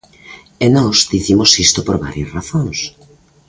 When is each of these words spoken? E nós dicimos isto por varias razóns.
E 0.63 0.67
nós 0.77 0.97
dicimos 1.13 1.51
isto 1.65 1.79
por 1.87 1.95
varias 2.05 2.29
razóns. 2.37 2.79